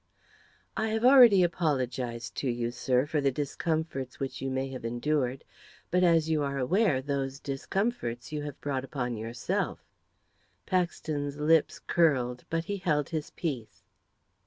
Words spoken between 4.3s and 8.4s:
you may have endured; but, as you are aware, those discomforts